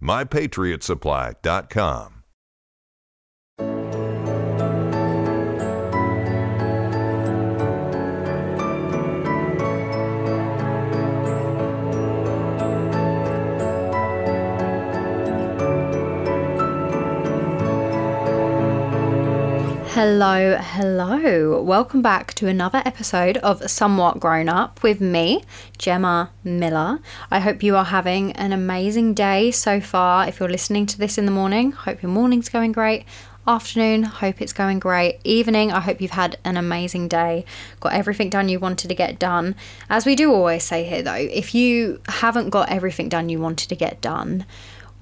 [0.00, 2.15] mypatriotsupply.com.
[19.98, 21.62] Hello, hello.
[21.62, 25.42] Welcome back to another episode of Somewhat Grown Up with me,
[25.78, 26.98] Gemma Miller.
[27.30, 30.28] I hope you are having an amazing day so far.
[30.28, 33.06] If you're listening to this in the morning, hope your morning's going great.
[33.48, 35.18] Afternoon, hope it's going great.
[35.24, 37.46] Evening, I hope you've had an amazing day.
[37.80, 39.54] Got everything done you wanted to get done.
[39.88, 43.70] As we do always say here though, if you haven't got everything done you wanted
[43.70, 44.44] to get done,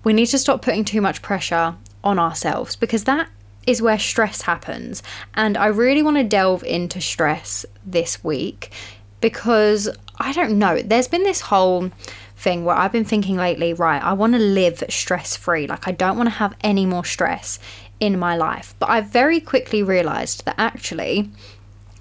[0.05, 3.28] we need to stop putting too much pressure on ourselves because that
[3.67, 5.03] is where stress happens.
[5.34, 8.73] And I really want to delve into stress this week
[9.21, 11.91] because I don't know, there's been this whole
[12.37, 15.67] thing where I've been thinking lately, right, I want to live stress free.
[15.67, 17.59] Like, I don't want to have any more stress
[18.01, 18.75] in my life.
[18.79, 21.31] But I've very quickly realized that actually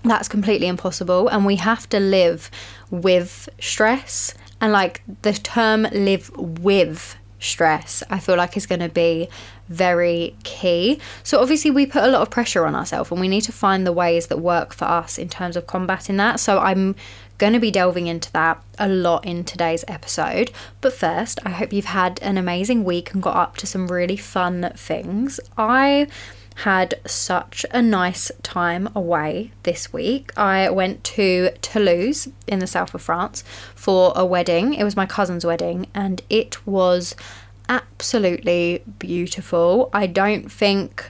[0.03, 2.51] that's completely impossible and we have to live
[2.91, 4.33] with stress.
[4.59, 9.29] And like the term live with stress, I feel like is going to be
[9.69, 10.99] very key.
[11.23, 13.85] So, obviously, we put a lot of pressure on ourselves and we need to find
[13.85, 16.39] the ways that work for us in terms of combating that.
[16.39, 16.95] So, I'm
[17.37, 20.51] going to be delving into that a lot in today's episode.
[20.81, 24.17] But first, I hope you've had an amazing week and got up to some really
[24.17, 25.39] fun things.
[25.57, 26.07] I
[26.55, 30.31] had such a nice time away this week.
[30.37, 33.43] I went to Toulouse in the south of France
[33.75, 34.73] for a wedding.
[34.73, 37.15] It was my cousin's wedding and it was
[37.69, 39.89] absolutely beautiful.
[39.93, 41.09] I don't think.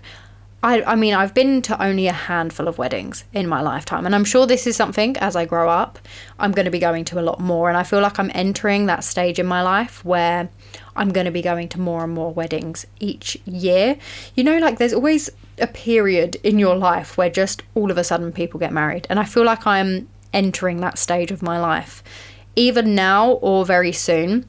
[0.66, 4.16] I, I mean, I've been to only a handful of weddings in my lifetime, and
[4.16, 6.00] I'm sure this is something as I grow up,
[6.40, 7.68] I'm going to be going to a lot more.
[7.68, 10.48] And I feel like I'm entering that stage in my life where
[10.96, 13.98] I'm going to be going to more and more weddings each year.
[14.36, 18.04] You know, like there's always a period in your life where just all of a
[18.06, 22.04] sudden people get married, and I feel like I'm entering that stage of my life,
[22.56, 24.46] either now or very soon.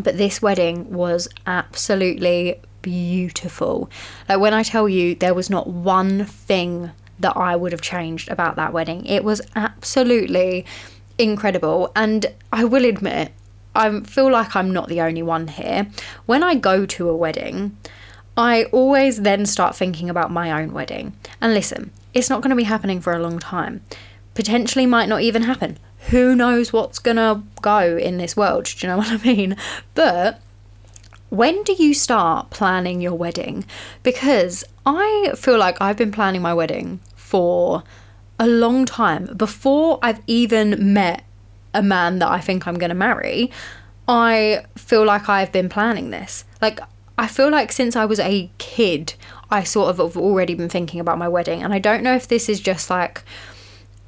[0.00, 3.90] But this wedding was absolutely beautiful.
[4.28, 8.30] Like when I tell you there was not one thing that I would have changed
[8.30, 9.04] about that wedding.
[9.06, 10.64] It was absolutely
[11.18, 11.92] incredible.
[11.94, 13.32] And I will admit,
[13.74, 15.88] I feel like I'm not the only one here.
[16.26, 17.76] When I go to a wedding,
[18.36, 21.14] I always then start thinking about my own wedding.
[21.40, 23.82] And listen, it's not going to be happening for a long time.
[24.34, 25.78] Potentially might not even happen
[26.08, 28.64] who knows what's gonna go in this world?
[28.64, 29.56] Do you know what I mean?
[29.94, 30.40] But
[31.30, 33.64] when do you start planning your wedding?
[34.02, 37.84] Because I feel like I've been planning my wedding for
[38.38, 41.22] a long time before I've even met
[41.72, 43.50] a man that I think I'm going to marry.
[44.08, 46.44] I feel like I've been planning this.
[46.60, 46.80] Like,
[47.16, 49.14] I feel like since I was a kid,
[49.50, 51.62] I sort of have already been thinking about my wedding.
[51.62, 53.22] And I don't know if this is just like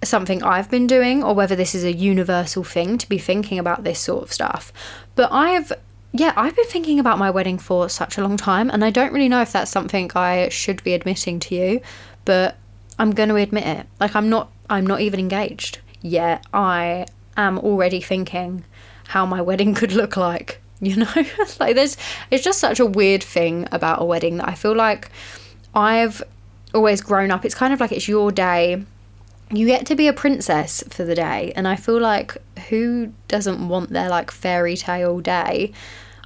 [0.04, 3.84] something I've been doing or whether this is a universal thing to be thinking about
[3.84, 4.72] this sort of stuff.
[5.14, 5.72] But I've
[6.14, 9.12] yeah, I've been thinking about my wedding for such a long time and I don't
[9.12, 11.80] really know if that's something I should be admitting to you,
[12.26, 12.56] but
[12.98, 13.86] I'm going to admit it.
[13.98, 16.44] Like I'm not I'm not even engaged yet.
[16.52, 17.06] I
[17.36, 18.64] am already thinking
[19.08, 21.12] how my wedding could look like, you know?
[21.60, 21.96] like there's
[22.30, 25.10] it's just such a weird thing about a wedding that I feel like
[25.74, 26.22] I've
[26.74, 27.44] always grown up.
[27.44, 28.84] It's kind of like it's your day
[29.52, 32.36] you get to be a princess for the day and i feel like
[32.68, 35.72] who doesn't want their like fairy tale day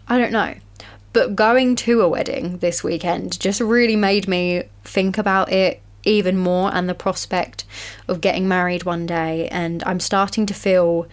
[0.08, 0.54] i don't know
[1.12, 6.36] but going to a wedding this weekend just really made me think about it even
[6.36, 7.64] more and the prospect
[8.06, 11.06] of getting married one day and i'm starting to feel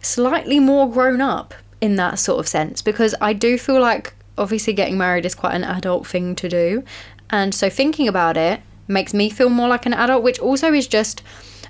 [0.00, 4.72] slightly more grown up in that sort of sense because i do feel like obviously
[4.72, 6.84] getting married is quite an adult thing to do.
[7.30, 10.86] And so thinking about it makes me feel more like an adult, which also is
[10.86, 11.22] just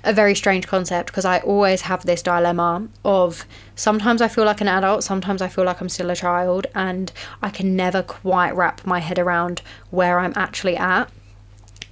[0.03, 3.45] a very strange concept because I always have this dilemma of
[3.75, 7.11] sometimes I feel like an adult, sometimes I feel like I'm still a child, and
[7.41, 11.09] I can never quite wrap my head around where I'm actually at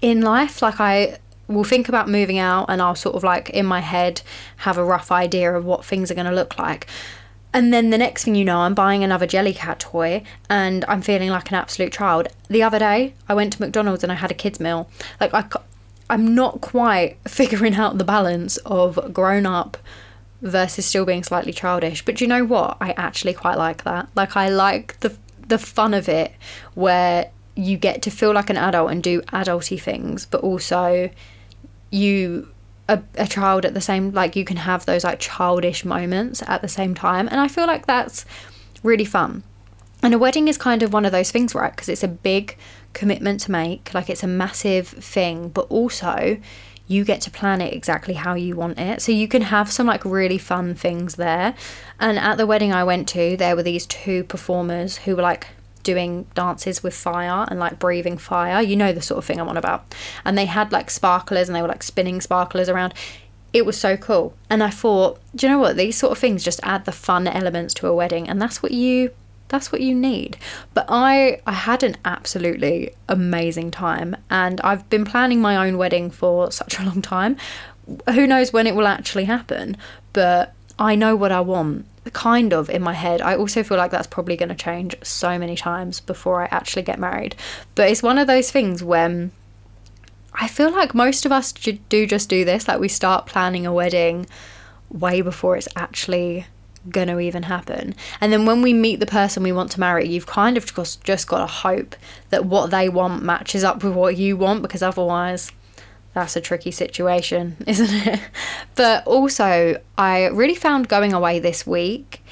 [0.02, 0.62] in life.
[0.62, 1.18] Like, I
[1.48, 4.22] will think about moving out and I'll sort of like in my head
[4.58, 6.88] have a rough idea of what things are going to look like.
[7.54, 11.30] And then the next thing you know, I'm buying another Jellycat toy and I'm feeling
[11.30, 12.28] like an absolute child.
[12.50, 14.90] The other day, I went to McDonald's and I had a kids' meal.
[15.22, 15.46] Like, I,
[16.10, 19.78] I'm not quite figuring out the balance of grown up
[20.42, 22.04] versus still being slightly childish.
[22.04, 22.78] But you know what?
[22.82, 24.10] I actually quite like that.
[24.16, 25.16] Like, I like the
[25.48, 26.32] the fun of it
[26.74, 31.10] where you get to feel like an adult and do adulty things, but also
[31.92, 32.53] you
[32.89, 36.62] a, a child at the same like you can have those like childish moments at
[36.62, 38.25] the same time and i feel like that's
[38.83, 39.44] really fun.
[40.03, 42.57] And a wedding is kind of one of those things right because it's a big
[42.91, 46.38] commitment to make like it's a massive thing but also
[46.85, 49.01] you get to plan it exactly how you want it.
[49.01, 51.56] So you can have some like really fun things there.
[52.00, 55.47] And at the wedding i went to there were these two performers who were like
[55.83, 58.62] doing dances with fire and like breathing fire.
[58.62, 59.94] You know the sort of thing I'm on about.
[60.25, 62.94] And they had like sparklers and they were like spinning sparklers around.
[63.51, 64.35] It was so cool.
[64.50, 65.77] And I thought, do you know what?
[65.77, 68.71] These sort of things just add the fun elements to a wedding and that's what
[68.71, 69.12] you
[69.50, 70.38] that's what you need.
[70.74, 76.09] But I I had an absolutely amazing time and I've been planning my own wedding
[76.09, 77.38] for such a long time.
[78.12, 79.77] Who knows when it will actually happen,
[80.13, 83.22] but I know what I want kind of in my head.
[83.22, 86.84] I also feel like that's probably going to change so many times before I actually
[86.84, 87.36] get married.
[87.76, 89.32] But it's one of those things when
[90.34, 92.68] I feel like most of us do just do this.
[92.68, 94.26] Like we start planning a wedding
[94.90, 96.46] way before it's actually
[96.90, 97.96] going to even happen.
[98.20, 101.28] And then when we meet the person we want to marry, you've kind of just,
[101.28, 101.96] got to hope
[102.30, 105.52] that what they want matches up with what you want because otherwise
[106.13, 108.19] that's a tricky situation, isn't it?
[108.75, 112.24] But also, I really found going away this week,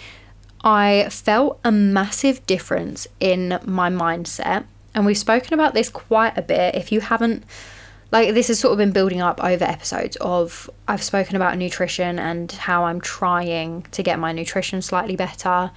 [0.63, 4.65] I felt a massive difference in my mindset.
[4.93, 6.75] And we've spoken about this quite a bit.
[6.75, 7.43] If you haven't,
[8.11, 12.19] like, this has sort of been building up over episodes of I've spoken about nutrition
[12.19, 15.71] and how I'm trying to get my nutrition slightly better,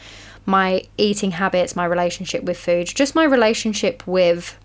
[0.45, 4.59] my eating habits, my relationship with food, just my relationship with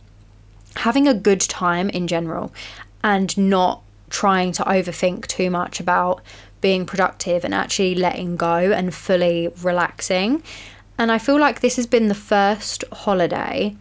[0.75, 2.51] having a good time in general
[3.04, 6.22] and not trying to overthink too much about
[6.62, 10.44] being productive and actually letting go and fully relaxing.
[10.98, 13.75] And I feel like this has been the first holiday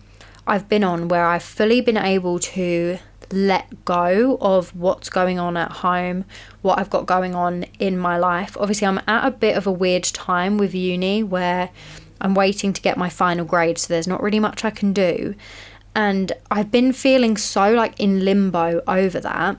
[0.49, 2.99] I've been on where I've fully been able to
[3.31, 6.25] let go of what's going on at home,
[6.63, 8.57] what I've got going on in my life.
[8.59, 11.69] Obviously, I'm at a bit of a weird time with uni where
[12.23, 15.35] I'm waiting to get my final grade, so there's not really much I can do
[15.95, 19.59] and I've been feeling so like in limbo over that.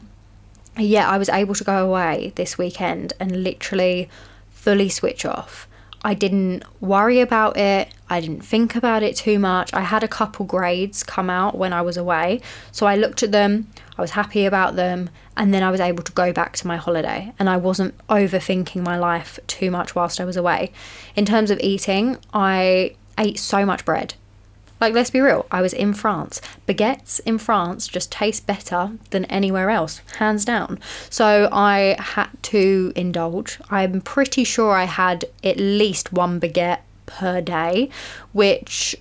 [0.77, 4.09] Yeah, I was able to go away this weekend and literally
[4.49, 5.67] fully switch off.
[6.01, 7.89] I didn't worry about it.
[8.09, 9.73] I didn't think about it too much.
[9.73, 12.41] I had a couple grades come out when I was away.
[12.71, 13.67] So I looked at them,
[13.97, 16.77] I was happy about them, and then I was able to go back to my
[16.77, 17.33] holiday.
[17.37, 20.71] And I wasn't overthinking my life too much whilst I was away.
[21.15, 24.13] In terms of eating, I ate so much bread.
[24.79, 26.41] Like, let's be real, I was in France.
[26.67, 30.79] Baguettes in France just taste better than anywhere else, hands down.
[31.09, 33.59] So I had to indulge.
[33.69, 37.89] I'm pretty sure I had at least one baguette per day,
[38.31, 38.95] which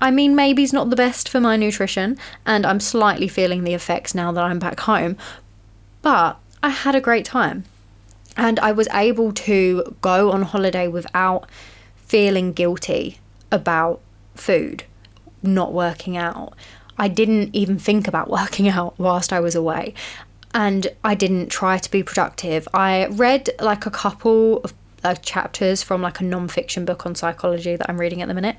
[0.00, 2.16] I mean, maybe is not the best for my nutrition,
[2.46, 5.16] and I'm slightly feeling the effects now that I'm back home.
[6.02, 7.64] But I had a great time,
[8.36, 11.50] and I was able to go on holiday without
[11.96, 13.18] feeling guilty
[13.50, 14.00] about
[14.36, 14.84] food
[15.42, 16.54] not working out.
[16.98, 19.94] I didn't even think about working out whilst I was away.
[20.54, 22.66] And I didn't try to be productive.
[22.72, 24.64] I read like a couple
[25.04, 28.34] of chapters from like a non fiction book on psychology that I'm reading at the
[28.34, 28.56] minute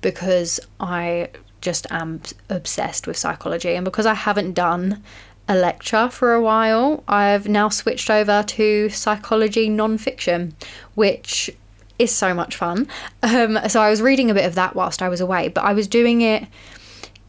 [0.00, 1.28] because I
[1.60, 3.74] just am obsessed with psychology.
[3.74, 5.02] And because I haven't done
[5.48, 10.54] a lecture for a while, I've now switched over to psychology non fiction,
[10.94, 11.50] which
[11.98, 12.88] is so much fun.
[13.22, 15.72] Um, so I was reading a bit of that whilst I was away, but I
[15.72, 16.46] was doing it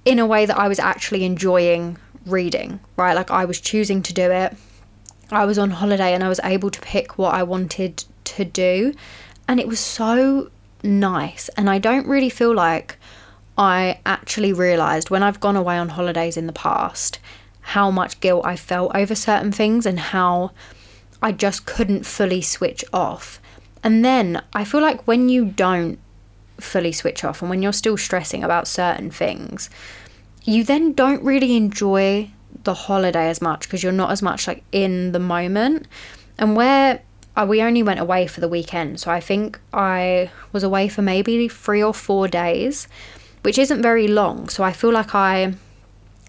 [0.05, 3.15] in a way that I was actually enjoying reading, right?
[3.15, 4.55] Like I was choosing to do it.
[5.31, 8.93] I was on holiday and I was able to pick what I wanted to do.
[9.47, 10.49] And it was so
[10.83, 11.49] nice.
[11.49, 12.97] And I don't really feel like
[13.57, 17.19] I actually realised when I've gone away on holidays in the past
[17.61, 20.51] how much guilt I felt over certain things and how
[21.21, 23.41] I just couldn't fully switch off.
[23.87, 25.97] And then I feel like when you don't
[26.59, 29.69] fully switch off and when you're still stressing about certain things,
[30.43, 32.29] you then don't really enjoy
[32.65, 35.87] the holiday as much because you're not as much like in the moment.
[36.37, 37.01] And where
[37.37, 41.01] uh, we only went away for the weekend, so I think I was away for
[41.01, 42.89] maybe three or four days,
[43.43, 44.49] which isn't very long.
[44.49, 45.53] So I feel like I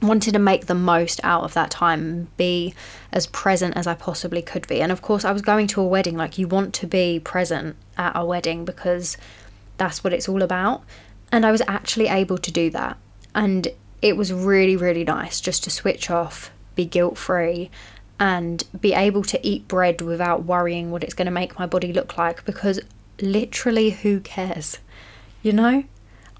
[0.00, 2.75] wanted to make the most out of that time, be
[3.12, 4.81] as present as I possibly could be.
[4.81, 7.76] And of course, I was going to a wedding, like, you want to be present
[7.97, 9.17] at a wedding because
[9.76, 10.83] that's what it's all about.
[11.33, 12.97] And I was actually able to do that.
[13.35, 13.69] And
[14.00, 17.71] it was really, really nice just to switch off, be guilt free,
[18.21, 21.93] and be able to eat bread without worrying what it's going to make my body
[21.93, 22.81] look like because
[23.21, 24.78] literally, who cares?
[25.43, 25.85] You know?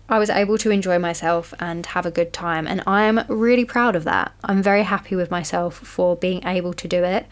[0.09, 3.65] I was able to enjoy myself and have a good time, and I am really
[3.65, 4.33] proud of that.
[4.43, 7.27] I'm very happy with myself for being able to do it.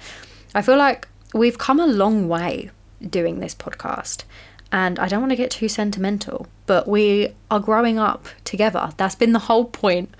[0.55, 2.71] I feel like we've come a long way
[3.09, 4.25] doing this podcast,
[4.71, 8.93] and I don't want to get too sentimental, but we are growing up together.
[8.99, 10.15] That's been the whole point.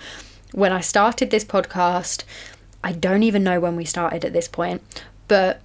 [0.53, 2.25] When I started this podcast,
[2.83, 4.83] I don't even know when we started at this point,
[5.29, 5.61] but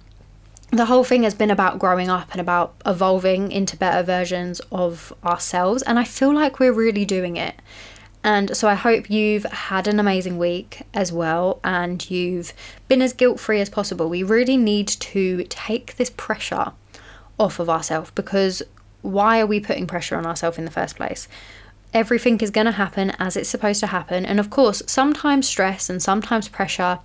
[0.72, 5.12] the whole thing has been about growing up and about evolving into better versions of
[5.22, 5.82] ourselves.
[5.82, 7.54] And I feel like we're really doing it.
[8.24, 12.54] And so I hope you've had an amazing week as well and you've
[12.88, 14.08] been as guilt free as possible.
[14.08, 16.72] We really need to take this pressure
[17.38, 18.62] off of ourselves because
[19.02, 21.28] why are we putting pressure on ourselves in the first place?
[21.92, 24.24] Everything is going to happen as it's supposed to happen.
[24.24, 27.00] And of course, sometimes stress and sometimes pressure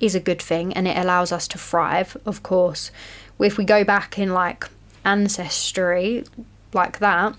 [0.00, 2.90] is a good thing and it allows us to thrive, of course.
[3.38, 4.68] If we go back in like
[5.04, 6.24] ancestry,
[6.72, 7.34] like that,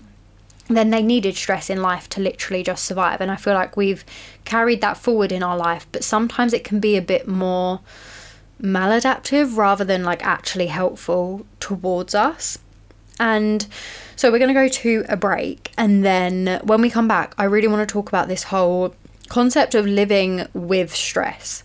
[0.68, 3.20] then they needed stress in life to literally just survive.
[3.20, 4.04] And I feel like we've
[4.44, 7.80] carried that forward in our life, but sometimes it can be a bit more
[8.60, 12.58] maladaptive rather than like actually helpful towards us.
[13.20, 13.66] And
[14.16, 15.72] so we're going to go to a break.
[15.78, 18.94] And then when we come back, I really want to talk about this whole
[19.28, 21.64] concept of living with stress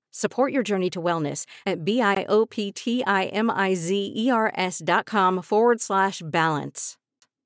[0.13, 6.97] Support your journey to wellness at B-I-O-P-T-I-M-I-Z-E-R-S dot com forward slash balance.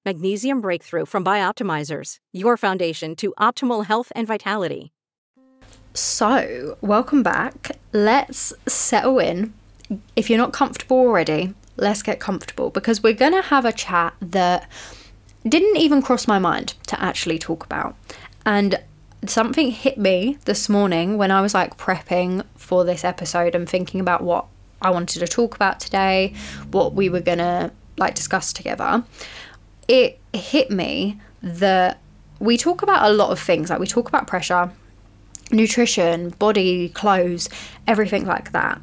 [0.03, 4.91] Magnesium Breakthrough from Bioptimizers, your foundation to optimal health and vitality.
[5.93, 7.77] So, welcome back.
[7.93, 9.53] Let's settle in.
[10.15, 14.15] If you're not comfortable already, let's get comfortable because we're going to have a chat
[14.21, 14.67] that
[15.47, 17.95] didn't even cross my mind to actually talk about.
[18.43, 18.79] And
[19.29, 23.99] something hit me this morning when I was like prepping for this episode and thinking
[23.99, 24.45] about what
[24.81, 26.33] I wanted to talk about today,
[26.71, 29.03] what we were to like discuss together.
[29.87, 31.99] It hit me that
[32.39, 34.71] we talk about a lot of things, like we talk about pressure,
[35.51, 37.49] nutrition, body, clothes,
[37.87, 38.81] everything like that.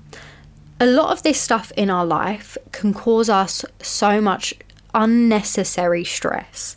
[0.80, 4.54] A lot of this stuff in our life can cause us so much
[4.94, 6.76] unnecessary stress.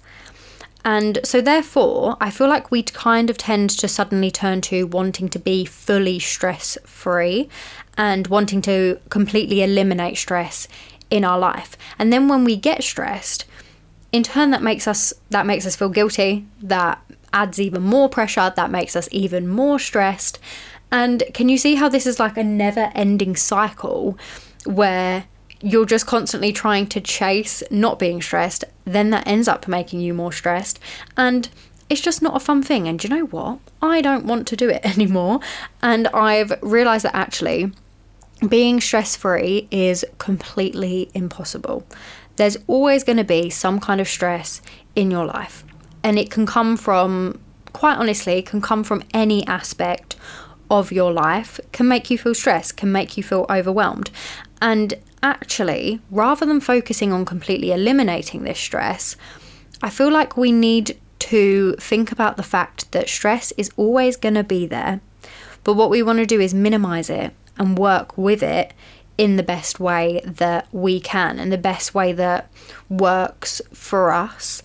[0.86, 5.30] And so, therefore, I feel like we kind of tend to suddenly turn to wanting
[5.30, 7.50] to be fully stress free
[7.98, 10.68] and wanting to completely eliminate stress
[11.10, 11.76] in our life.
[11.98, 13.46] And then when we get stressed,
[14.12, 17.02] in turn that makes us that makes us feel guilty, that
[17.34, 20.40] adds even more pressure, that makes us even more stressed.
[20.92, 24.18] And can you see how this is like a never-ending cycle
[24.66, 25.26] where
[25.62, 30.14] you're just constantly trying to chase not being stressed, then that ends up making you
[30.14, 30.80] more stressed.
[31.18, 31.50] And
[31.90, 32.88] it's just not a fun thing.
[32.88, 33.60] And you know what?
[33.82, 35.40] I don't want to do it anymore.
[35.82, 37.72] And I've realized that actually
[38.48, 41.86] being stress free is completely impossible.
[42.36, 44.62] There's always going to be some kind of stress
[44.96, 45.64] in your life.
[46.04, 47.40] And it can come from,
[47.74, 50.16] quite honestly, can come from any aspect
[50.70, 54.10] of your life, can make you feel stressed, can make you feel overwhelmed.
[54.62, 59.16] And actually, rather than focusing on completely eliminating this stress,
[59.82, 64.36] I feel like we need to think about the fact that stress is always going
[64.36, 65.02] to be there,
[65.66, 68.74] But what we want to do is minimize it and work with it
[69.18, 72.50] in the best way that we can and the best way that
[72.88, 74.62] works for us.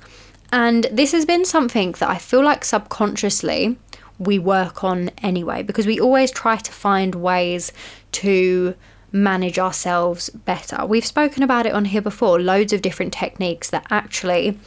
[0.52, 3.78] And this has been something that I feel like subconsciously
[4.20, 7.72] we work on anyway because we always try to find ways
[8.12, 8.74] to
[9.10, 10.84] manage ourselves better.
[10.86, 14.58] We've spoken about it on here before, loads of different techniques that actually,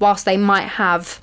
[0.00, 1.20] whilst they might have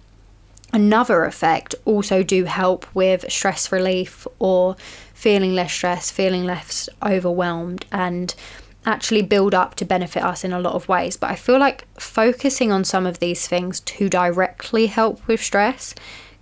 [0.72, 4.78] another effect, also do help with stress relief or
[5.14, 8.36] feeling less stressed, feeling less overwhelmed, and
[8.86, 11.18] actually build up to benefit us in a lot of ways.
[11.18, 15.96] But I feel like focusing on some of these things to directly help with stress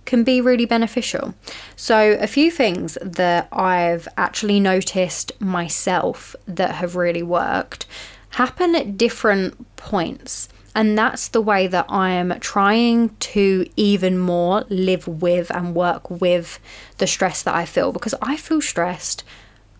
[0.08, 1.34] can be really beneficial.
[1.76, 7.84] So, a few things that I've actually noticed myself that have really worked
[8.30, 10.48] happen at different points.
[10.74, 16.10] And that's the way that I am trying to even more live with and work
[16.10, 16.58] with
[16.96, 19.24] the stress that I feel because I feel stressed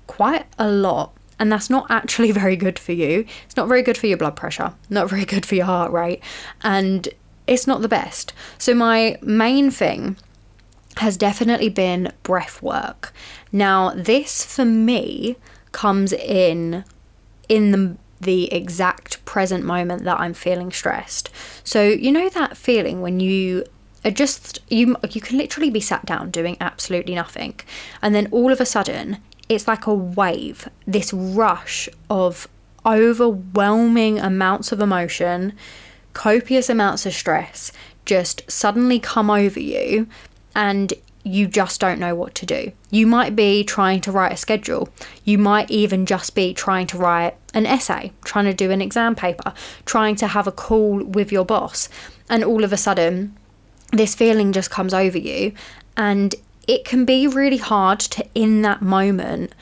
[0.08, 1.14] quite a lot.
[1.38, 3.24] And that's not actually very good for you.
[3.46, 6.22] It's not very good for your blood pressure, not very good for your heart rate,
[6.62, 7.08] and
[7.48, 8.32] it's not the best.
[8.58, 10.16] So, my main thing
[10.98, 13.12] has definitely been breath work.
[13.52, 15.36] Now, this for me
[15.72, 16.84] comes in
[17.48, 21.30] in the the exact present moment that I'm feeling stressed.
[21.62, 23.64] So, you know that feeling when you
[24.04, 27.58] are just you you can literally be sat down doing absolutely nothing
[28.00, 32.48] and then all of a sudden it's like a wave, this rush of
[32.84, 35.54] overwhelming amounts of emotion,
[36.18, 37.70] copious amounts of stress
[38.04, 40.08] just suddenly come over you
[40.56, 42.72] and you just don't know what to do.
[42.90, 44.88] You might be trying to write a schedule.
[45.24, 49.14] You might even just be trying to write an essay, trying to do an exam
[49.14, 49.54] paper,
[49.86, 51.88] trying to have a call with your boss.
[52.28, 53.36] And all of a sudden,
[53.92, 55.52] this feeling just comes over you.
[55.96, 56.34] And
[56.66, 59.54] it can be really hard to, in that moment,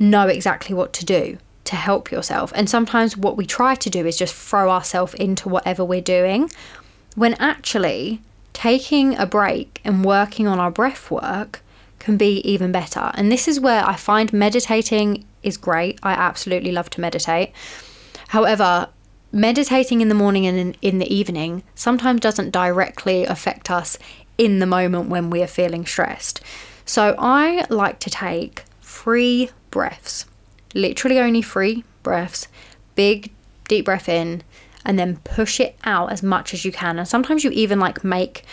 [0.00, 2.52] know exactly what to do to help yourself.
[2.54, 6.50] And sometimes what we try to do is just throw ourselves into whatever we're doing,
[7.14, 8.20] when actually,
[8.52, 11.60] taking a break and working on our breath work
[11.98, 13.10] can be even better.
[13.14, 15.98] And this is where I find meditating is great.
[16.02, 17.52] I absolutely love to meditate.
[18.28, 18.88] However,
[19.32, 23.98] meditating in the morning and in, in the evening sometimes doesn't directly affect us
[24.38, 26.40] in the moment when we are feeling stressed.
[26.84, 30.26] So I like to take three breaths,
[30.74, 32.48] literally only three breaths,
[32.94, 33.32] big
[33.68, 34.42] deep breath in,
[34.84, 36.98] and then push it out as much as you can.
[36.98, 38.44] And sometimes you even like make,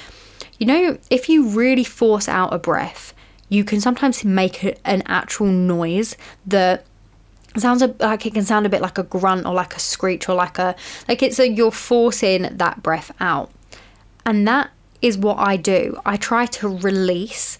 [0.58, 3.14] you know, if you really force out a breath,
[3.50, 6.86] you can sometimes make an actual noise that
[7.56, 10.34] sounds like it can sound a bit like a grunt or like a screech or
[10.34, 10.76] like a
[11.08, 13.52] like it's a you're forcing that breath out.
[14.26, 14.72] And that
[15.02, 16.00] is what i do.
[16.06, 17.60] I try to release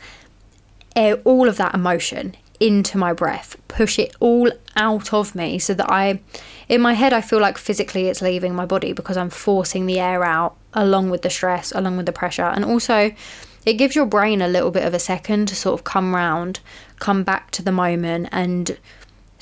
[0.96, 5.74] eh, all of that emotion into my breath push it all out of me so
[5.74, 6.20] that i
[6.70, 10.00] in my head, I feel like physically it's leaving my body because I'm forcing the
[10.00, 12.46] air out along with the stress, along with the pressure.
[12.46, 13.12] And also,
[13.66, 16.62] it gives your brain a little bit of a second to sort of come round,
[17.00, 18.78] come back to the moment, and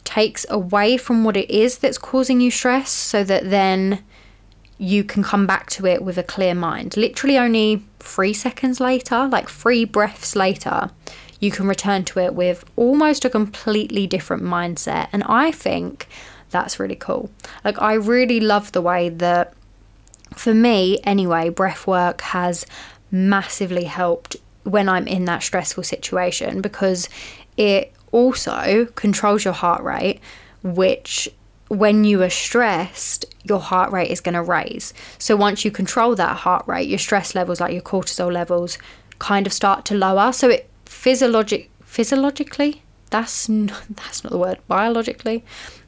[0.04, 4.04] takes away from what it is that's causing you stress so that then
[4.78, 6.98] you can come back to it with a clear mind.
[6.98, 10.90] Literally, only three seconds later, like three breaths later,
[11.42, 15.10] you can return to it with almost a completely different mindset.
[15.12, 16.08] And I think
[16.52, 17.30] that's really cool.
[17.66, 19.54] Like, I really love the way that,
[20.36, 22.66] for me anyway, breath work has
[23.10, 27.10] massively helped when I'm in that stressful situation because
[27.58, 30.20] it also controls your heart rate,
[30.64, 31.28] which
[31.70, 34.94] when you are stressed, your heart rate is going to raise.
[35.18, 38.78] So once you control that heart rate, your stress levels, like your cortisol levels,
[39.20, 40.34] kind of start to lower.
[40.34, 44.60] So it physiologic physiologically, that's not, that's not the word.
[44.68, 45.44] Biologically,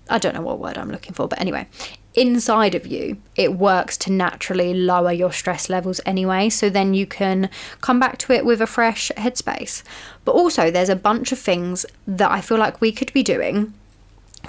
[0.09, 1.67] I don't know what word I'm looking for, but anyway,
[2.13, 6.49] inside of you, it works to naturally lower your stress levels anyway.
[6.49, 7.49] So then you can
[7.81, 9.83] come back to it with a fresh headspace.
[10.25, 13.73] But also, there's a bunch of things that I feel like we could be doing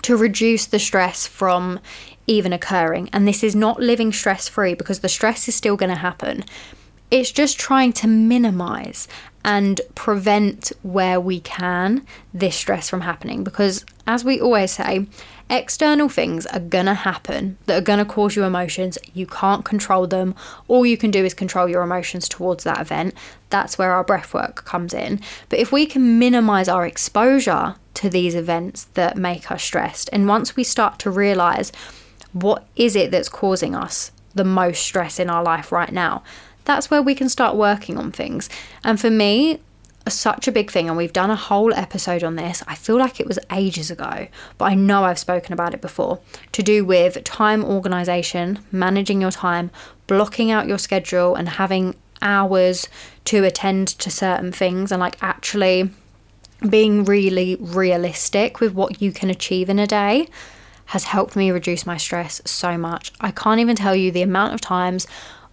[0.02, 1.80] to reduce the stress from
[2.26, 3.10] even occurring.
[3.12, 6.44] And this is not living stress free because the stress is still going to happen.
[7.10, 9.08] It's just trying to minimize
[9.44, 15.06] and prevent where we can this stress from happening because as we always say
[15.50, 18.96] external things are gonna happen that are gonna cause you emotions.
[19.12, 20.34] You can't control them.
[20.68, 23.14] All you can do is control your emotions towards that event.
[23.50, 25.20] That's where our breath work comes in.
[25.50, 30.26] But if we can minimize our exposure to these events that make us stressed and
[30.26, 31.70] once we start to realize
[32.32, 36.22] what is it that's causing us the most stress in our life right now
[36.64, 38.48] that's where we can start working on things.
[38.82, 39.60] And for me,
[40.08, 42.62] such a big thing, and we've done a whole episode on this.
[42.66, 46.20] I feel like it was ages ago, but I know I've spoken about it before.
[46.52, 49.70] To do with time organization, managing your time,
[50.06, 52.88] blocking out your schedule, and having hours
[53.26, 55.90] to attend to certain things, and like actually
[56.68, 60.28] being really realistic with what you can achieve in a day
[60.86, 63.10] has helped me reduce my stress so much.
[63.20, 65.06] I can't even tell you the amount of times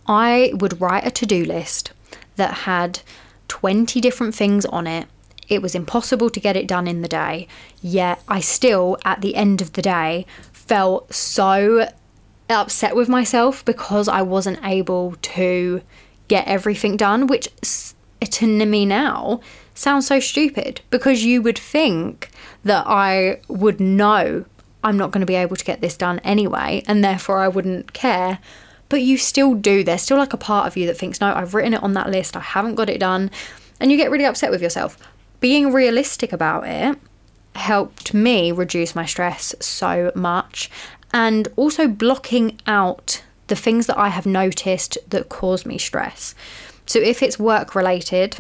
[0.08, 1.92] I would write a to do list
[2.36, 3.02] that had
[3.48, 5.08] 20 different things on it.
[5.48, 7.48] It was impossible to get it done in the day,
[7.82, 11.90] yet I still, at the end of the day, felt so
[12.50, 15.82] upset with myself because I wasn't able to
[16.28, 17.50] get everything done, which
[18.22, 19.42] to me now
[19.74, 22.30] sounds so stupid because you would think
[22.64, 24.46] that I would know
[24.84, 27.94] I'm not going to be able to get this done anyway, and therefore I wouldn't
[27.94, 28.40] care.
[28.92, 29.86] But you still do.
[29.86, 32.10] There's still like a part of you that thinks, no, I've written it on that
[32.10, 33.32] list, I haven't got it done.
[33.80, 34.98] And you get really upset with yourself.
[35.40, 37.00] Being realistic about it
[37.56, 40.70] helped me reduce my stress so much.
[41.14, 46.36] And also blocking out the things that I have noticed that cause me stress.
[46.86, 48.40] So if it's work related,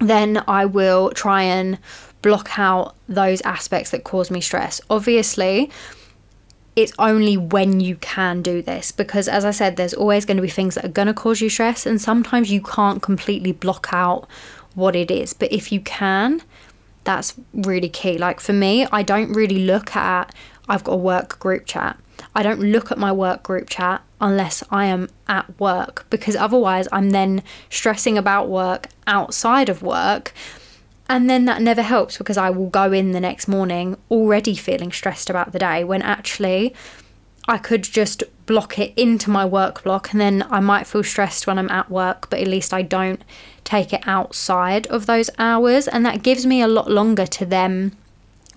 [0.00, 1.78] then I will try and
[2.22, 4.80] block out those aspects that cause me stress.
[4.88, 5.70] Obviously,
[6.78, 10.42] it's only when you can do this because, as I said, there's always going to
[10.42, 13.88] be things that are going to cause you stress, and sometimes you can't completely block
[13.90, 14.28] out
[14.76, 15.32] what it is.
[15.32, 16.40] But if you can,
[17.02, 18.16] that's really key.
[18.16, 20.32] Like for me, I don't really look at,
[20.68, 21.98] I've got a work group chat.
[22.36, 26.86] I don't look at my work group chat unless I am at work because otherwise
[26.92, 30.32] I'm then stressing about work outside of work
[31.08, 34.92] and then that never helps because I will go in the next morning already feeling
[34.92, 36.74] stressed about the day when actually
[37.48, 41.46] I could just block it into my work block and then I might feel stressed
[41.46, 43.22] when I'm at work, but at least I don't
[43.64, 45.88] take it outside of those hours.
[45.88, 47.96] And that gives me a lot longer to then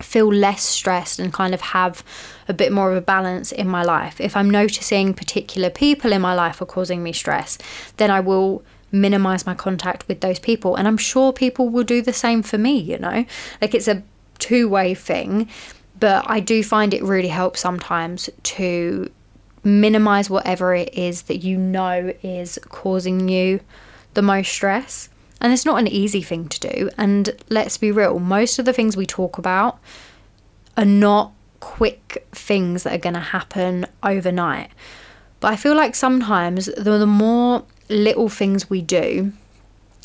[0.02, 2.04] feel less stressed and kind of have
[2.50, 4.20] a bit more of a balance in my life.
[4.20, 7.58] If I'm noticing particular people in my life are causing me stress,
[7.96, 10.76] then I will minimize my contact with those people.
[10.76, 13.26] And I'm sure people will do the same for me, you know?
[13.62, 14.04] Like it's a
[14.40, 15.50] two way thing.
[16.00, 19.12] But I do find it really helps sometimes to
[19.64, 23.60] minimize whatever it is that you know is causing you
[24.16, 25.10] the most stress.
[25.40, 26.90] And it's not an easy thing to do.
[26.98, 29.80] And let's be real, most of the things we talk about
[30.78, 34.72] are not quick things that are going to happen overnight.
[35.40, 39.34] But I feel like sometimes the, the more little things we do,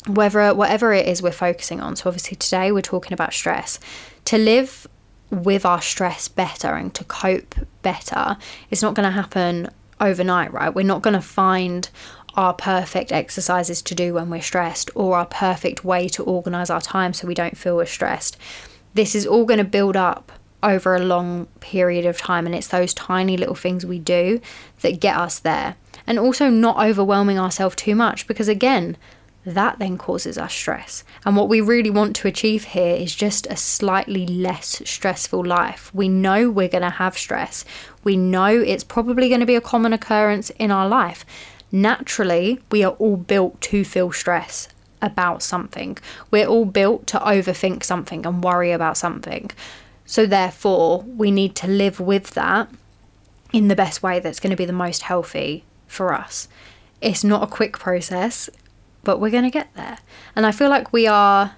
[0.07, 1.95] whether whatever it is we're focusing on.
[1.95, 3.79] So obviously today we're talking about stress.
[4.25, 4.87] To live
[5.29, 8.37] with our stress better and to cope better,
[8.69, 9.69] it's not going to happen
[9.99, 10.73] overnight, right?
[10.73, 11.89] We're not going to find
[12.35, 16.81] our perfect exercises to do when we're stressed or our perfect way to organize our
[16.81, 18.37] time so we don't feel as stressed.
[18.93, 22.67] This is all going to build up over a long period of time, and it's
[22.67, 24.39] those tiny little things we do
[24.81, 25.75] that get us there
[26.07, 28.97] and also not overwhelming ourselves too much because, again,
[29.47, 31.03] that then causes us stress.
[31.25, 35.93] And what we really want to achieve here is just a slightly less stressful life.
[35.93, 37.63] We know we're going to have stress,
[38.03, 41.25] we know it's probably going to be a common occurrence in our life.
[41.71, 44.69] Naturally, we are all built to feel stress
[45.01, 45.97] about something.
[46.31, 49.51] We're all built to overthink something and worry about something.
[50.05, 52.69] So, therefore, we need to live with that
[53.51, 56.47] in the best way that's going to be the most healthy for us.
[57.01, 58.49] It's not a quick process,
[59.03, 59.99] but we're going to get there.
[60.35, 61.55] And I feel like we are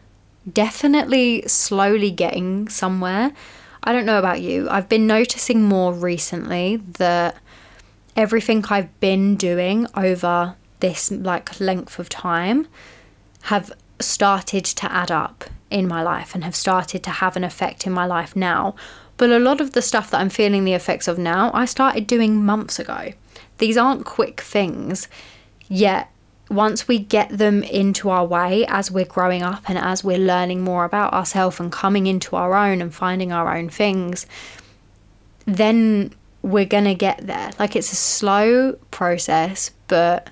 [0.52, 3.34] definitely slowly getting somewhere.
[3.84, 4.70] I don't know about you.
[4.70, 7.38] I've been noticing more recently that
[8.16, 12.68] everything I've been doing over this like length of time
[13.44, 17.86] have started to add up in my life and have started to have an effect
[17.86, 18.76] in my life now.
[19.18, 22.08] But a lot of the stuff that I'm feeling the effects of now, I started
[22.08, 23.12] doing months ago.
[23.60, 25.08] These aren't quick things,
[25.68, 26.10] yet
[26.50, 30.62] once we get them into our way as we're growing up and as we're learning
[30.62, 34.26] more about ourselves and coming into our own and finding our own things,
[35.46, 37.52] then we're going to get there.
[37.60, 40.30] Like it's a slow process, but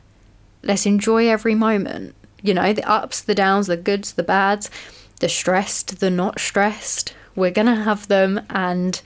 [0.63, 2.15] let's enjoy every moment.
[2.41, 4.71] You know, the ups, the downs, the goods, the bads,
[5.19, 7.13] the stressed, the not stressed.
[7.35, 8.99] We're going to have them and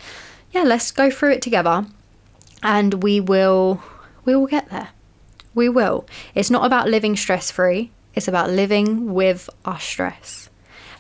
[0.52, 1.86] yeah, let's go through it together
[2.64, 3.82] and we will
[4.26, 4.90] we will get there.
[5.54, 6.06] We will.
[6.34, 10.50] It's not about living stress free, it's about living with our stress.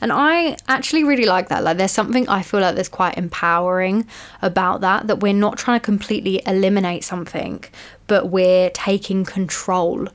[0.01, 1.63] And I actually really like that.
[1.63, 4.07] Like, there's something I feel like there's quite empowering
[4.41, 7.63] about that, that we're not trying to completely eliminate something,
[8.07, 10.07] but we're taking control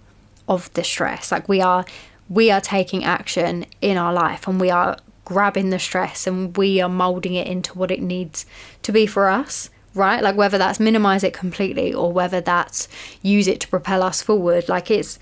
[0.49, 1.31] of the stress.
[1.31, 1.85] Like, we are
[2.29, 6.81] we are taking action in our life and we are grabbing the stress and we
[6.81, 8.47] are molding it into what it needs
[8.83, 12.89] to be for us right like whether that's minimize it completely or whether that's
[13.23, 15.19] use it to propel us forward like it's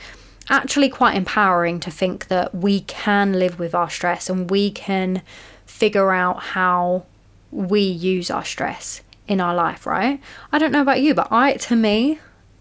[0.50, 5.22] actually quite empowering to think that we can live with our stress and we can
[5.64, 7.04] figure out how
[7.50, 10.20] we use our stress in our life, right?
[10.52, 12.18] I don't know about you, but I to me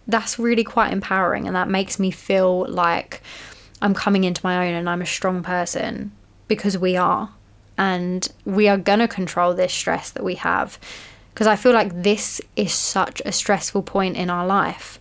[0.08, 3.22] that's really quite empowering and that makes me feel like
[3.82, 6.12] I'm coming into my own and I'm a strong person
[6.48, 7.32] because we are.
[7.78, 10.78] And we are going to control this stress that we have
[11.34, 15.00] because I feel like this is such a stressful point in our life.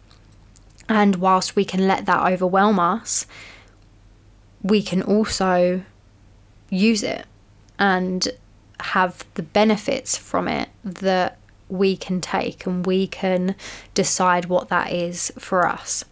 [0.89, 3.27] And whilst we can let that overwhelm us,
[4.63, 5.83] we can also
[6.71, 7.27] use it
[7.79, 8.29] and
[8.81, 13.55] have the benefits from it that we can take and we can
[13.95, 16.05] decide what that is for us.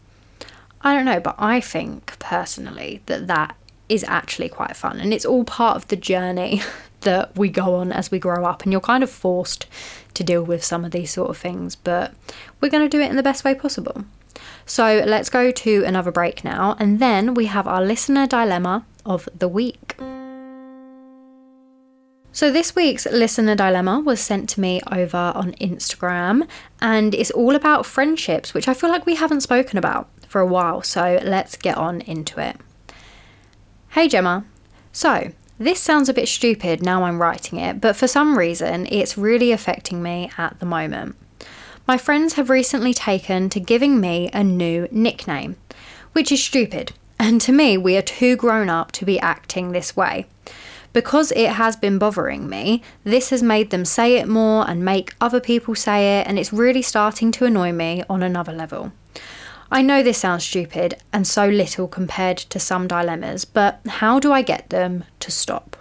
[0.83, 3.57] I don't know, but I think personally that that
[3.89, 6.63] is actually quite fun and it's all part of the journey
[7.01, 9.67] that we go on as we grow up and you're kind of forced
[10.14, 12.14] to deal with some of these sort of things, but
[12.61, 14.05] we're going to do it in the best way possible.
[14.66, 19.29] So let's go to another break now, and then we have our listener dilemma of
[19.37, 19.96] the week.
[22.33, 26.46] So, this week's listener dilemma was sent to me over on Instagram,
[26.81, 30.46] and it's all about friendships, which I feel like we haven't spoken about for a
[30.46, 30.81] while.
[30.83, 32.57] So, let's get on into it.
[33.88, 34.44] Hey, Gemma.
[34.92, 39.18] So, this sounds a bit stupid now I'm writing it, but for some reason, it's
[39.18, 41.16] really affecting me at the moment.
[41.87, 45.57] My friends have recently taken to giving me a new nickname,
[46.12, 49.94] which is stupid, and to me, we are too grown up to be acting this
[49.94, 50.27] way.
[50.94, 55.14] Because it has been bothering me, this has made them say it more and make
[55.20, 58.92] other people say it, and it's really starting to annoy me on another level.
[59.73, 64.33] I know this sounds stupid and so little compared to some dilemmas, but how do
[64.33, 65.77] I get them to stop?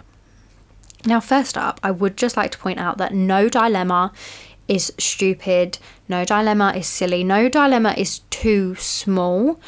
[1.06, 4.12] Now, first up, I would just like to point out that no dilemma
[4.68, 9.58] is stupid, no dilemma is silly, no dilemma is too small.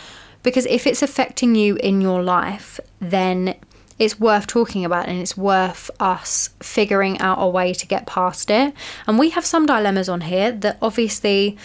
[0.44, 3.56] Because if it's affecting you in your life, then
[3.98, 8.50] it's worth talking about and it's worth us figuring out a way to get past
[8.50, 8.74] it.
[9.06, 11.56] And we have some dilemmas on here that obviously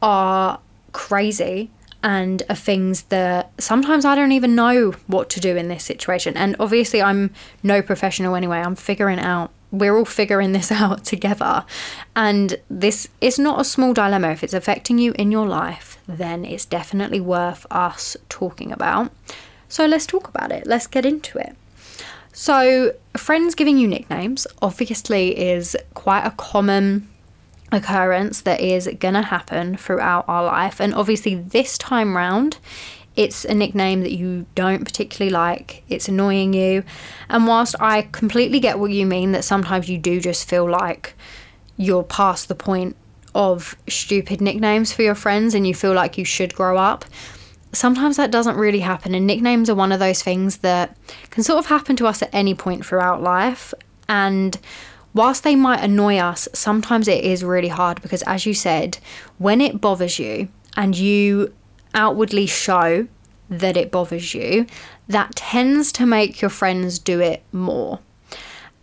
[0.00, 0.60] are
[0.92, 1.70] crazy
[2.02, 6.36] and are things that sometimes I don't even know what to do in this situation.
[6.36, 7.30] And obviously, I'm
[7.62, 11.64] no professional anyway, I'm figuring out we're all figuring this out together.
[12.14, 14.28] And this is not a small dilemma.
[14.30, 19.10] If it's affecting you in your life, then it's definitely worth us talking about.
[19.68, 20.66] So let's talk about it.
[20.66, 21.56] Let's get into it.
[22.34, 27.08] So, friends giving you nicknames obviously is quite a common
[27.72, 30.80] occurrence that is going to happen throughout our life.
[30.80, 32.58] And obviously, this time round,
[33.16, 36.84] it's a nickname that you don't particularly like, it's annoying you.
[37.28, 41.14] And whilst I completely get what you mean, that sometimes you do just feel like
[41.76, 42.96] you're past the point
[43.34, 47.04] of stupid nicknames for your friends and you feel like you should grow up.
[47.72, 50.94] Sometimes that doesn't really happen, and nicknames are one of those things that
[51.30, 53.72] can sort of happen to us at any point throughout life.
[54.10, 54.58] And
[55.14, 58.98] whilst they might annoy us, sometimes it is really hard because, as you said,
[59.38, 61.52] when it bothers you and you
[61.94, 63.06] outwardly show
[63.50, 64.66] that it bothers you,
[65.08, 67.98] that tends to make your friends do it more.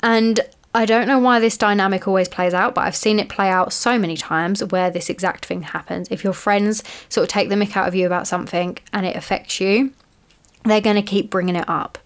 [0.03, 0.39] And
[0.73, 3.73] I don't know why this dynamic always plays out, but I've seen it play out
[3.73, 6.07] so many times where this exact thing happens.
[6.11, 9.15] If your friends sort of take the mick out of you about something and it
[9.15, 9.91] affects you,
[10.65, 11.97] they're going to keep bringing it up.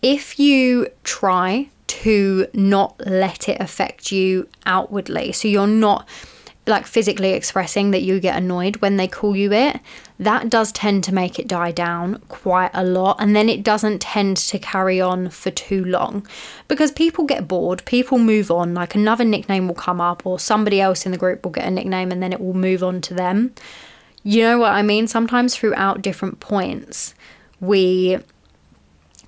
[0.00, 6.08] If you try to not let it affect you outwardly, so you're not
[6.68, 9.80] like physically expressing that you get annoyed when they call you it,
[10.18, 13.16] that does tend to make it die down quite a lot.
[13.18, 16.26] And then it doesn't tend to carry on for too long
[16.68, 18.74] because people get bored, people move on.
[18.74, 21.70] Like another nickname will come up, or somebody else in the group will get a
[21.70, 23.54] nickname and then it will move on to them.
[24.22, 25.06] You know what I mean?
[25.06, 27.14] Sometimes throughout different points,
[27.60, 28.18] we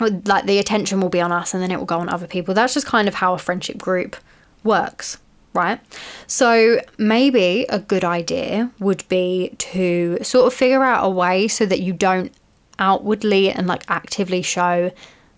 [0.00, 2.54] like the attention will be on us and then it will go on other people.
[2.54, 4.16] That's just kind of how a friendship group
[4.64, 5.18] works
[5.52, 5.80] right?
[6.26, 11.66] So maybe a good idea would be to sort of figure out a way so
[11.66, 12.32] that you don't
[12.78, 14.90] outwardly and like actively show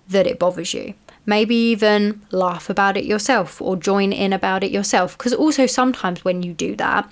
[0.09, 0.95] that it bothers you.
[1.25, 5.17] Maybe even laugh about it yourself or join in about it yourself.
[5.17, 7.09] Because also, sometimes when you do that,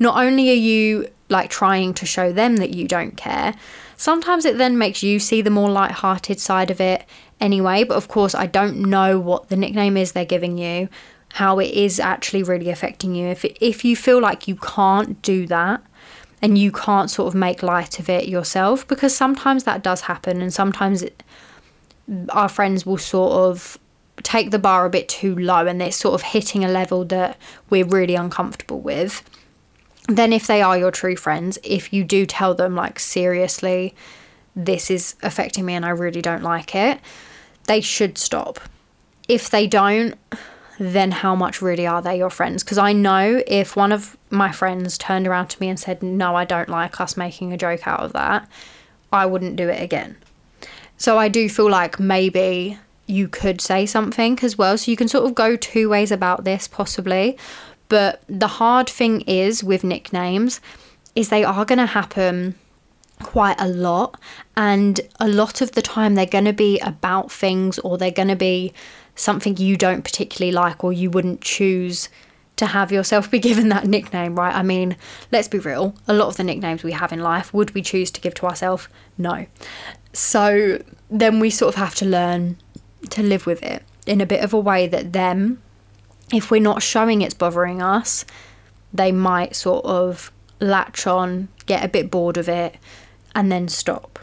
[0.00, 3.54] not only are you like trying to show them that you don't care,
[3.96, 7.04] sometimes it then makes you see the more light-hearted side of it
[7.40, 7.84] anyway.
[7.84, 10.88] But of course, I don't know what the nickname is they're giving you
[11.34, 13.28] how it is actually really affecting you.
[13.28, 15.82] If, it, if you feel like you can't do that
[16.42, 20.42] and you can't sort of make light of it yourself, because sometimes that does happen
[20.42, 21.22] and sometimes it,
[22.30, 23.78] our friends will sort of
[24.22, 27.38] take the bar a bit too low and it's sort of hitting a level that
[27.70, 29.22] we're really uncomfortable with,
[30.16, 33.94] then if they are your true friends, if you do tell them, like, seriously,
[34.54, 37.00] this is affecting me and I really don't like it,
[37.66, 38.60] they should stop.
[39.28, 40.14] If they don't,
[40.78, 42.62] then how much really are they your friends?
[42.64, 46.34] Because I know if one of my friends turned around to me and said, No,
[46.34, 48.48] I don't like us making a joke out of that,
[49.12, 50.16] I wouldn't do it again.
[50.96, 54.78] So I do feel like maybe you could say something as well.
[54.78, 57.36] So you can sort of go two ways about this, possibly.
[57.92, 60.62] But the hard thing is with nicknames,
[61.14, 62.54] is they are going to happen
[63.22, 64.18] quite a lot.
[64.56, 68.28] And a lot of the time, they're going to be about things or they're going
[68.28, 68.72] to be
[69.14, 72.08] something you don't particularly like or you wouldn't choose
[72.56, 74.54] to have yourself be given that nickname, right?
[74.54, 74.96] I mean,
[75.30, 78.10] let's be real, a lot of the nicknames we have in life, would we choose
[78.12, 78.88] to give to ourselves?
[79.18, 79.44] No.
[80.14, 82.56] So then we sort of have to learn
[83.10, 85.62] to live with it in a bit of a way that them,
[86.32, 88.24] if we're not showing it's bothering us,
[88.92, 90.30] they might sort of
[90.60, 92.76] latch on, get a bit bored of it,
[93.34, 94.18] and then stop.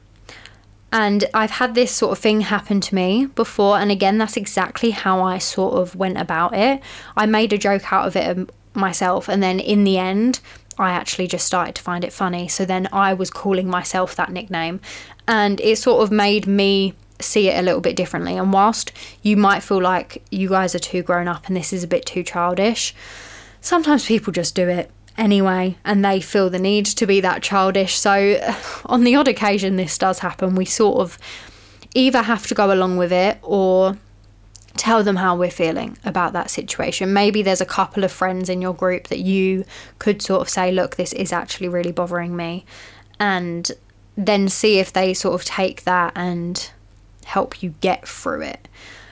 [0.91, 3.77] And I've had this sort of thing happen to me before.
[3.77, 6.81] And again, that's exactly how I sort of went about it.
[7.15, 9.27] I made a joke out of it um, myself.
[9.27, 10.39] And then in the end,
[10.79, 12.47] I actually just started to find it funny.
[12.47, 14.79] So then I was calling myself that nickname.
[15.27, 18.37] And it sort of made me see it a little bit differently.
[18.37, 21.83] And whilst you might feel like you guys are too grown up and this is
[21.83, 22.93] a bit too childish,
[23.61, 27.97] sometimes people just do it anyway and they feel the need to be that childish.
[27.97, 28.39] So,
[28.85, 31.17] on the odd occasion this does happen, we sort of
[31.93, 33.97] either have to go along with it or
[34.77, 37.11] tell them how we're feeling about that situation.
[37.11, 39.65] Maybe there's a couple of friends in your group that you
[39.97, 42.65] could sort of say, look, this is actually really bothering me.
[43.19, 43.69] And
[44.15, 46.71] then see if they sort of take that and
[47.29, 48.67] help you get through it.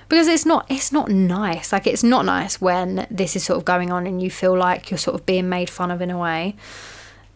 [0.09, 1.71] Because it's not it's not nice.
[1.71, 4.89] Like it's not nice when this is sort of going on and you feel like
[4.89, 6.55] you're sort of being made fun of in a way.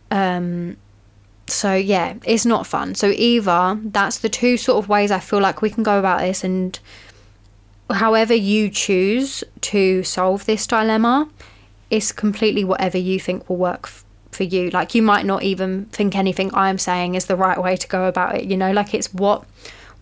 [0.09, 0.77] Um
[1.47, 2.95] so yeah it's not fun.
[2.95, 6.21] So either that's the two sort of ways i feel like we can go about
[6.21, 6.79] this and
[7.91, 11.29] however you choose to solve this dilemma
[11.89, 14.69] is completely whatever you think will work f- for you.
[14.69, 18.05] Like you might not even think anything i'm saying is the right way to go
[18.05, 18.71] about it you know?
[18.71, 19.43] Like it's what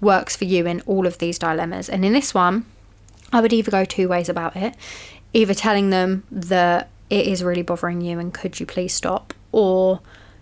[0.01, 1.89] works for you in all of these dilemmas.
[1.89, 2.65] And in this one,
[3.31, 4.75] I would either go two ways about it
[5.33, 9.99] either telling them that it is really bothering you and could you please stop, or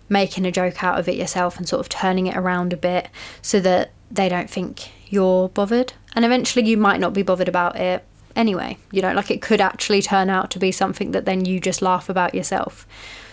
[0.08, 3.08] making a joke out of it yourself and sort of turning it around a bit
[3.42, 5.92] so that they don't think you're bothered.
[6.14, 8.78] And eventually you might not be bothered about it anyway.
[8.90, 11.82] You know, like it could actually turn out to be something that then you just
[11.82, 12.86] laugh about yourself.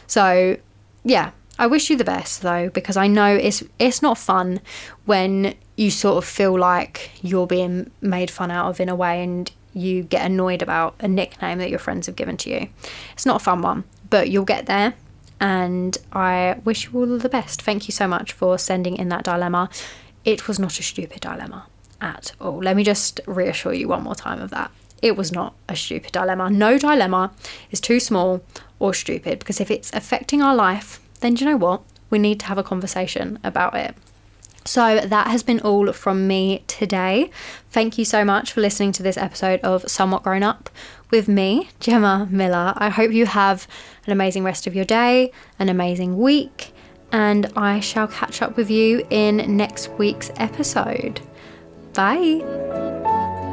[0.07, 0.57] So,
[1.03, 4.59] yeah, I wish you the best though, because I know it's it's not fun
[5.05, 9.23] when you sort of feel like you're being made fun out of in a way
[9.23, 12.67] and you get annoyed about a nickname that your friends have given to you.
[13.13, 14.93] It's not a fun one, but you'll get there.
[15.39, 17.61] And I wish you all the best.
[17.61, 19.69] Thank you so much for sending in that dilemma.
[20.23, 21.67] It was not a stupid dilemma
[21.99, 22.59] at all.
[22.59, 24.71] Let me just reassure you one more time of that.
[25.01, 26.49] It was not a stupid dilemma.
[26.49, 27.31] No dilemma
[27.69, 28.41] is too small
[28.79, 31.81] or stupid because if it's affecting our life, then do you know what?
[32.09, 33.95] We need to have a conversation about it.
[34.65, 37.29] So that has been all from me today.
[37.69, 40.71] Thank you so much for listening to this episode of Somewhat Grown Up
[41.11, 42.73] with me, Gemma Miller.
[42.75, 43.67] I hope you have
[44.07, 46.73] an amazing rest of your day, an amazing week,
[47.11, 51.21] and I shall catch up with you in next week's episode.
[51.93, 53.43] Bye.